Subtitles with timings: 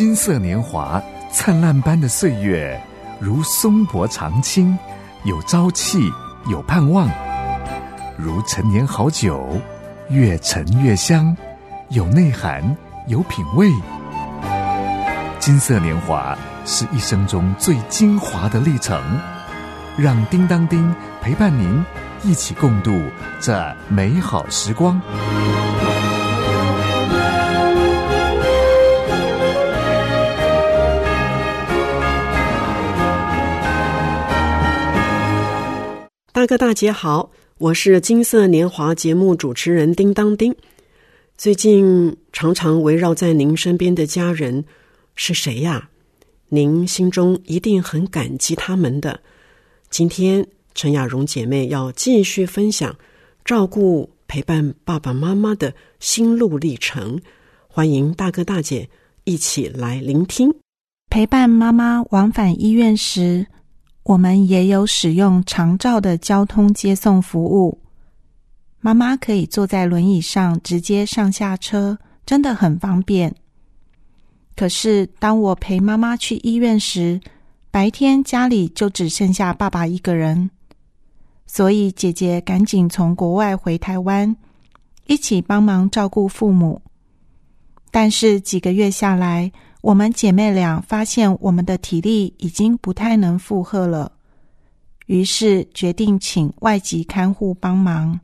[0.00, 0.98] 金色年华，
[1.30, 2.82] 灿烂般的岁月，
[3.18, 4.78] 如松柏长青，
[5.24, 6.10] 有朝气，
[6.46, 7.06] 有盼望；
[8.16, 9.60] 如陈年好酒，
[10.08, 11.36] 越陈越香，
[11.90, 12.74] 有内涵，
[13.08, 13.70] 有品味。
[15.38, 18.98] 金色年华是一生中最精华的历程，
[19.98, 21.84] 让叮当叮陪伴您
[22.22, 22.98] 一起共度
[23.38, 24.98] 这美好时光。
[36.40, 40.56] 大哥大姐好，我是金色年华节目主持人叮当叮。
[41.36, 44.64] 最近常常围绕在您身边的家人
[45.14, 45.90] 是谁呀？
[46.48, 49.20] 您心中一定很感激他们的。
[49.90, 52.96] 今天陈雅蓉姐妹要继续分享
[53.44, 57.20] 照顾陪伴爸爸妈妈的心路历程，
[57.68, 58.88] 欢迎大哥大姐
[59.24, 60.54] 一起来聆听。
[61.10, 63.46] 陪伴妈妈往返医院时。
[64.02, 67.78] 我们也有使用长照的交通接送服务，
[68.80, 73.34] 妈妈可以坐在轮椅上直接上下车，真的很方便。
[74.56, 77.20] 可是当我陪妈妈去医院时，
[77.70, 80.50] 白天家里就只剩下爸爸一个人，
[81.46, 84.34] 所以姐姐赶紧从国外回台湾，
[85.06, 86.82] 一起帮忙照顾父母。
[87.90, 94.12] 但是几个月下来，我们姐妹俩发现，我们的体力已经不太能负荷了，
[95.06, 98.20] 于是决定请外籍看护帮忙。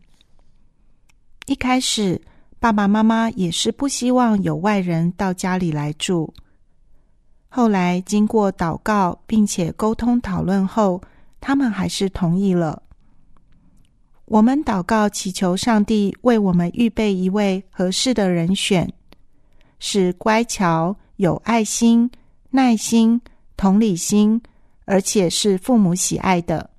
[1.46, 2.20] 一开始，
[2.58, 6.32] 爸爸妈妈也是不希望有外人到家里来住。
[7.48, 11.00] 后来经过祷告并且沟通讨论后，
[11.40, 12.82] 他们还是同意了。
[14.26, 18.92] 我们祷告祈求上帝为我们预备一位合适的人选，
[19.78, 20.94] 是乖巧。
[21.16, 22.10] 有爱心、
[22.50, 23.20] 耐心、
[23.56, 24.40] 同理心，
[24.84, 26.70] 而且是父母喜爱的。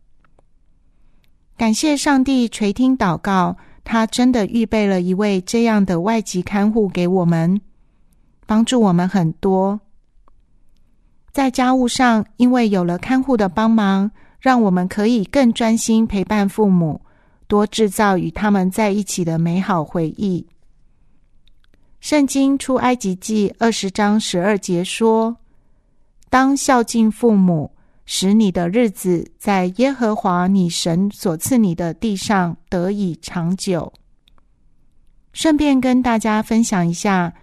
[1.58, 7.60] 感谢上帝垂听祷告，他真的预备了一位这样的外籍看护给我们，
[8.46, 9.80] 帮助我们很多。
[11.32, 17.02] 在家务上，因为有了看护的帮忙，让我们可以更专心陪伴父母，
[17.48, 20.46] 多制造与他们在一起的美好回忆。
[22.00, 25.36] 圣经出埃及记二十章十二节说
[26.30, 27.72] ：“当孝敬父母，
[28.06, 33.92] 使你的日子在耶和华你神所赐你的地上得以长久。”
[35.34, 37.34] 顺便跟大家分享一下，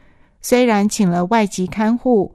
[0.41, 2.35] 虽然请了外籍看护，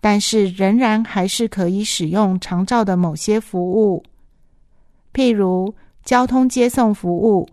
[0.00, 4.02] 但是仍然还是可以使用长照的某些服务，
[5.12, 5.74] 譬如
[6.04, 7.48] 交通接送服务、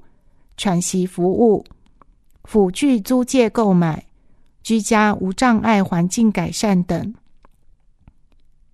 [0.58, 1.64] 喘息服务。
[2.46, 4.06] 辅具租借购买、
[4.64, 7.14] 居家无障碍环境改善等。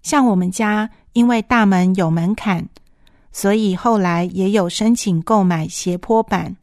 [0.03, 2.67] 像我们家，因为大门有门槛，
[3.31, 6.57] 所以后来也有申请购买斜坡板，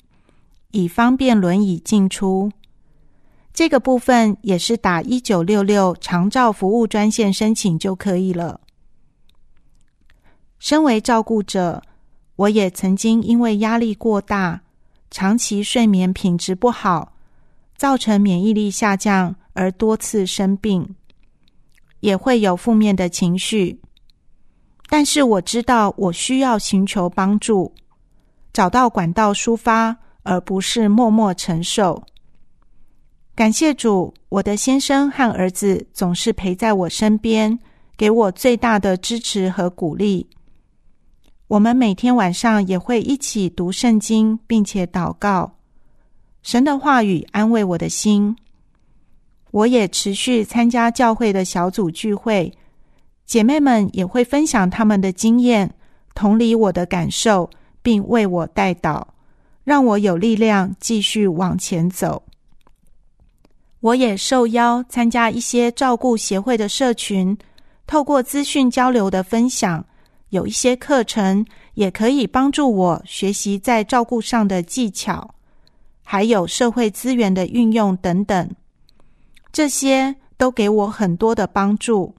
[0.71, 2.53] 以方便轮椅进出。
[3.55, 8.61] 这个部分也是打一九六六长照服务专线申请就可以了。
[10.59, 11.83] 身为照顾者，
[12.37, 14.61] 我也曾经因为压力过大。
[15.11, 17.13] 长期睡眠品质不好，
[17.77, 20.95] 造成免疫力下降，而多次生病，
[22.01, 23.81] 也会有负面的情绪。
[24.89, 27.75] 但是我知道，我需要寻求帮助，
[28.53, 32.03] 找到管道抒发，而不是默默承受。
[33.35, 37.59] 感谢主，我的先生和儿子总是陪在我身边，
[37.97, 40.27] 给我最大的支持和鼓励。
[41.49, 45.51] 我们每天晚上也会一起读圣经，并且祷告，
[46.43, 48.37] 神的话语安慰我的心。
[49.51, 52.53] 我也持续参加教会的小组聚会，
[53.25, 55.75] 姐妹们也会分享他们的经验，
[56.15, 57.49] 同理我的感受，
[57.81, 59.15] 并为我带导，
[59.65, 62.23] 让我有力量继续往前走。
[63.81, 67.35] 我也受邀参加一些照顾协会的社群，
[67.87, 69.83] 透过资讯交流的分享。
[70.31, 71.45] 有一些课程
[71.75, 75.35] 也可以帮助我学习在照顾上的技巧，
[76.05, 78.51] 还有社会资源的运用等等，
[79.51, 82.15] 这些都给我很多的帮助。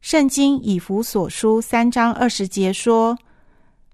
[0.00, 3.18] 圣经以弗所书三章二十节说：“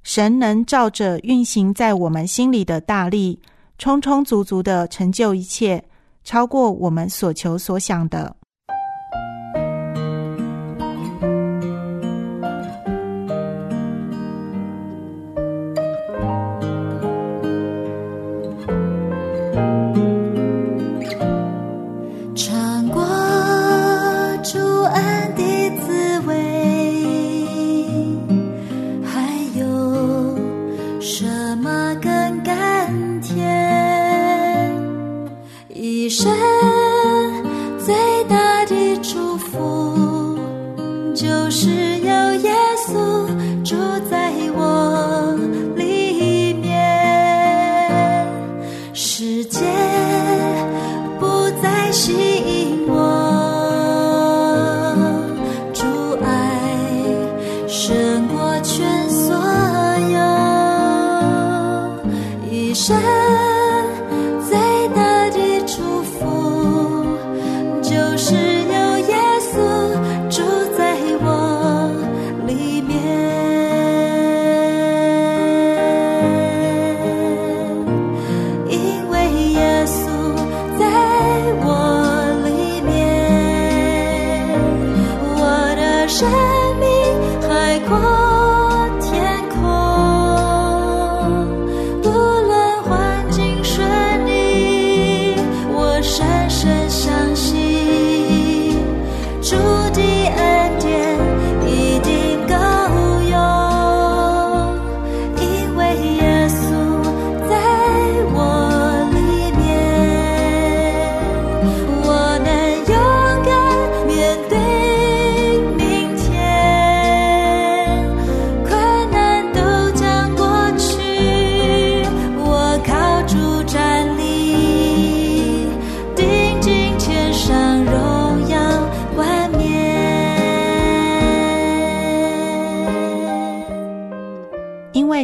[0.04, 3.40] 神能照着运行在我们心里的大力，
[3.76, 5.82] 充充足足的成就一切，
[6.22, 8.36] 超过我们所求所想的。”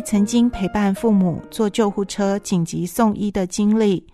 [0.03, 4.07] 曾经陪伴父母坐救护车紧急送医的经历，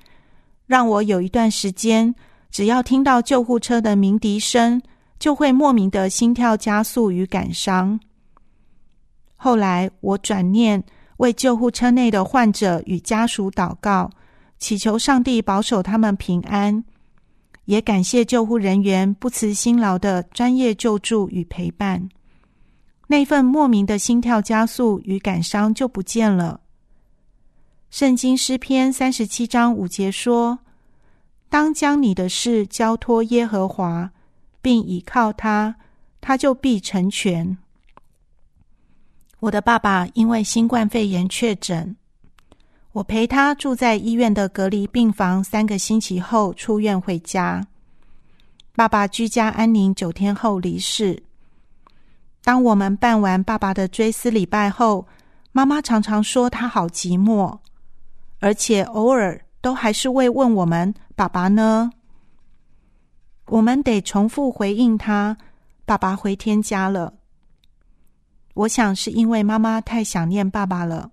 [0.67, 2.15] 让我有一段时间，
[2.51, 4.81] 只要听到救护车的鸣笛声，
[5.19, 7.99] 就会莫名的心跳加速与感伤。
[9.37, 10.83] 后来我转念
[11.19, 14.11] 为救护车内的患者与家属祷告，
[14.59, 16.85] 祈求上帝保守他们平安，
[17.65, 22.09] 也感谢救护人员不辞辛劳的专业救助与陪伴。
[23.11, 26.61] 那份莫名的心跳加速与感伤就不见了。
[27.91, 30.59] 圣经诗篇三十七章五节说
[31.49, 34.11] ：“当将你的事交托耶和华，
[34.61, 35.75] 并倚靠他，
[36.21, 37.57] 他就必成全。”
[39.41, 41.97] 我的爸爸因为新冠肺炎确诊，
[42.93, 47.67] 我陪他住在医院的隔离病房三个星期后出院回家。
[48.75, 51.23] 爸爸居家安宁九天后离世。
[52.49, 55.07] 当我们办完爸爸的追思礼拜后，
[55.53, 57.59] 妈妈常常说她好寂寞，
[58.39, 61.91] 而且偶尔都还是会问我们：“爸爸呢？”
[63.49, 65.37] 我们得重复回应他
[65.85, 67.13] ：“爸爸回天家了。”
[68.57, 71.11] 我想是因为妈妈太想念爸爸了。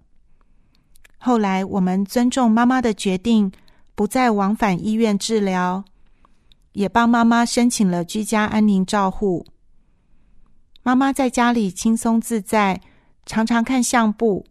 [1.18, 3.52] 后来我们尊重妈妈的决定，
[3.94, 5.84] 不再往返医院治疗，
[6.72, 9.46] 也帮妈妈申请了居家安宁照护。
[10.88, 12.80] 妈妈在家里轻松自在，
[13.26, 14.46] 常常看相簿，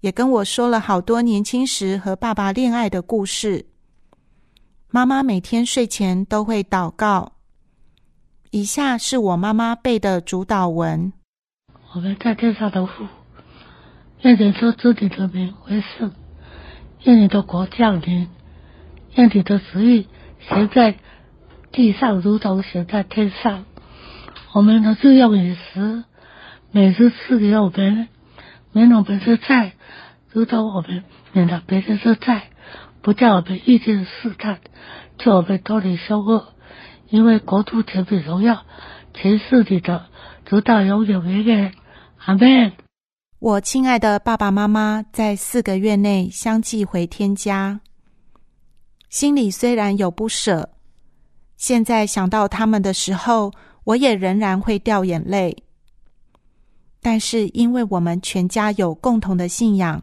[0.00, 3.66] 也跟我说了好多年轻时和爸爸恋爱的故事。
[4.88, 7.32] 妈妈每天睡前都会祷告。
[8.50, 11.12] 以下是我妈妈背的主祷文：
[11.94, 13.06] 我们在天上的父，
[14.22, 16.10] 愿你说主你的名为圣，
[17.02, 18.26] 愿你的国降临，
[19.16, 20.08] 愿你的旨意
[20.48, 20.96] 行在
[21.70, 23.66] 地上，如同行在天上。
[24.54, 26.04] 我们的日用饮食，
[26.70, 28.06] 每日赐给我们，
[28.70, 29.72] 免我们的债，
[30.30, 32.50] 如同我们免得别人的债，
[33.02, 34.60] 不叫我们遇见试探，
[35.18, 36.54] 叫我们脱离凶恶。
[37.08, 38.62] 因为国度、权柄、荣耀，
[39.12, 40.06] 全是你的，
[40.46, 41.72] 直到永永远远。
[42.24, 42.74] 阿门。
[43.40, 47.80] 我亲爱的爸爸妈妈在四个月内相继回天家，
[49.10, 50.70] 心里虽然有不舍，
[51.56, 53.50] 现在想到他们的时候，
[53.84, 55.56] 我也仍然会掉眼泪。
[57.00, 60.02] 但是，因为我们全家有共同的信仰，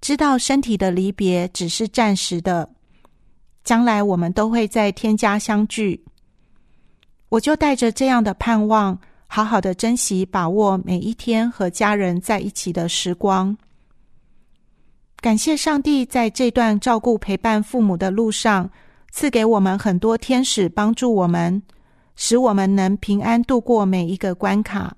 [0.00, 2.68] 知道身体的离别只是暂时的，
[3.64, 6.04] 将来我们都会在天家相聚。
[7.28, 13.56] 我就带着这样的盼望，好好的珍惜、把握每一天和家人在一起的时光。
[15.16, 18.70] 感谢上帝在这段照顾陪伴父母的路上，
[19.10, 21.62] 赐给我们很多天使帮助我们，
[22.22, 24.94] 使我们能平安度过每一个关卡。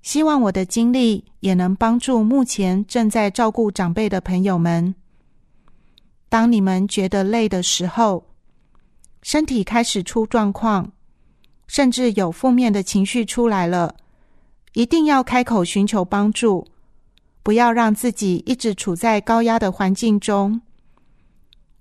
[0.00, 4.94] 希望我的经历也能帮助目前正在照顾长辈的朋友们。
[6.30, 8.24] 当你们觉得累的时候，
[9.20, 10.90] 身体开始出状况，
[11.66, 13.94] 甚至有负面的情绪出来了，
[14.72, 16.66] 一定要开口寻求帮助，
[17.42, 20.62] 不要让自己一直处在高压的环境中。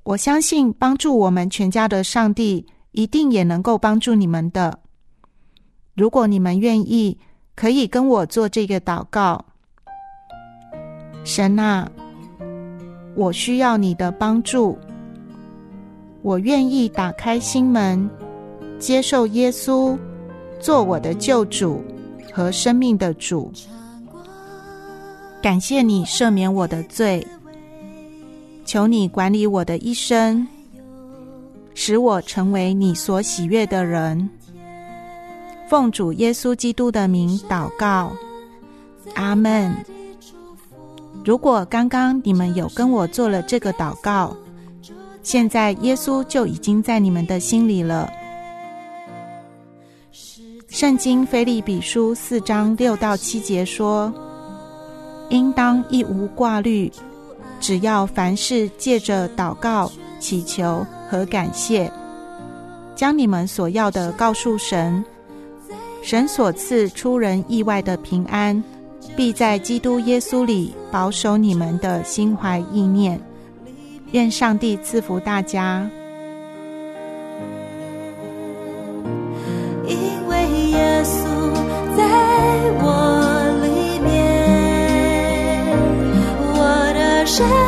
[0.04, 4.80] 我相信帮助我们全家的上帝一定也能够帮助你们的。
[5.96, 7.18] 如果你们愿意，
[7.56, 9.44] 可以跟我做这个祷告。
[11.24, 11.90] 神啊，
[13.16, 14.78] 我需要你的帮助，
[16.22, 18.10] 我愿意打开心门，
[18.80, 19.98] 接受耶稣
[20.60, 21.84] 做我的救主
[22.32, 23.52] 和生命的主。
[25.42, 27.26] 感谢你赦免我的罪，
[28.66, 30.48] 求你管理我的一生，
[31.80, 34.28] 使我成为你所喜悦的人。
[35.70, 38.12] 奉主耶稣基督的名祷告，
[39.14, 39.72] 阿门。
[41.24, 44.36] 如果刚刚你们有跟我做了这个祷告，
[45.22, 48.10] 现在耶稣就已经在你们的心里了。
[50.68, 54.12] 圣经腓利比书四章六到七节说。
[55.30, 56.92] 应当一无挂虑，
[57.60, 59.92] 只要凡事借着祷告、
[60.22, 61.92] 祈求和感谢，
[62.96, 65.04] 将你们所要的告诉神。
[66.04, 68.64] 神所赐出人意外的平安，
[69.16, 73.20] 必在基督耶稣里保守你们的心怀意念。
[74.12, 75.90] 愿上帝赐福大家。
[79.86, 81.24] 因为耶稣
[81.98, 82.04] 在
[82.82, 83.18] 我。
[87.30, 87.67] 生命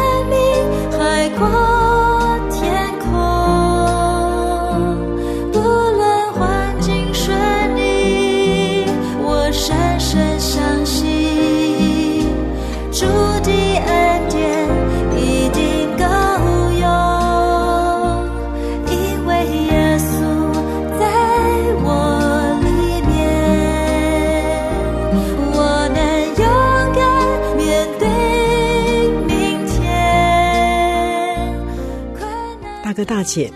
[32.90, 33.54] 大哥大姐，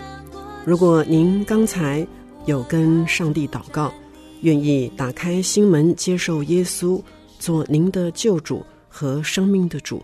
[0.64, 2.06] 如果您刚才
[2.46, 3.92] 有跟上帝祷告，
[4.42, 7.02] 愿意打开心门接受耶稣
[7.40, 10.00] 做您的救主和生命的主，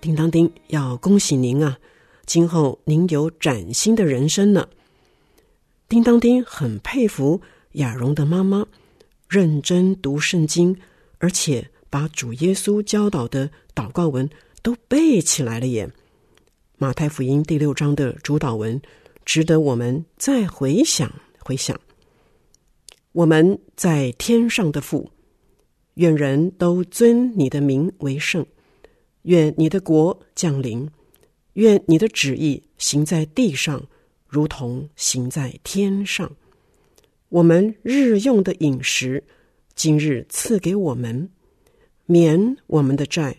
[0.00, 1.76] 叮当叮，要恭喜您啊！
[2.24, 4.66] 今后您有崭新的人生呢。
[5.86, 7.38] 叮当叮很佩服
[7.72, 8.66] 雅蓉的妈妈，
[9.28, 10.74] 认真读圣经，
[11.18, 14.26] 而且把主耶稣教导的祷告文
[14.62, 15.86] 都背起来了耶。
[16.76, 18.82] 马太福音第六章的主导文，
[19.24, 21.80] 值得我们再回想回想。
[23.12, 25.08] 我们在天上的父，
[25.94, 28.44] 愿人都尊你的名为圣，
[29.22, 30.90] 愿你的国降临，
[31.52, 33.86] 愿你的旨意行在地上，
[34.26, 36.28] 如同行在天上。
[37.28, 39.22] 我们日用的饮食，
[39.76, 41.30] 今日赐给我们，
[42.06, 43.36] 免我们的债，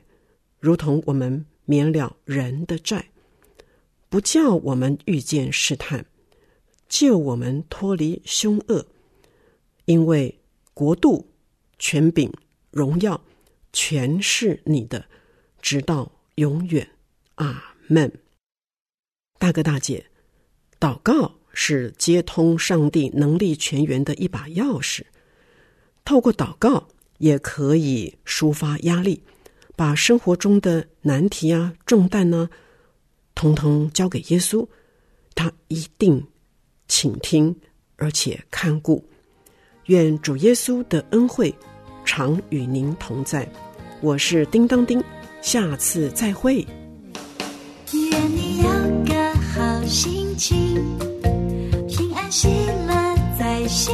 [0.61, 3.05] 如同我们免了人的债。
[4.15, 6.05] 不叫我们遇见试探，
[6.87, 8.87] 救我们脱离凶恶，
[9.83, 10.39] 因为
[10.73, 11.27] 国度、
[11.77, 12.31] 权柄、
[12.71, 13.19] 荣耀，
[13.73, 15.07] 全是你的，
[15.61, 16.91] 直到永远。
[17.35, 18.09] 阿门。
[19.37, 20.05] 大哥大姐，
[20.79, 25.01] 祷告是接通上帝能力全员的一把钥匙。
[26.05, 29.23] 透过祷告，也可以抒发压力，
[29.75, 32.49] 把生活中的难题啊、重担呢。
[33.35, 34.65] 通通交给耶稣
[35.35, 36.25] 他一定
[36.87, 37.55] 倾听
[37.97, 39.03] 而且看顾。
[39.85, 41.53] 愿主耶稣的恩惠
[42.03, 43.47] 常与您同在。
[44.01, 45.03] 我是叮当叮
[45.41, 46.65] 下次再会。
[47.93, 48.69] 愿你有
[49.05, 50.57] 个好心情
[51.87, 52.47] 平安喜
[52.87, 53.93] 乐在心